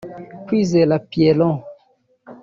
[0.45, 1.57] Kwizera Pierrot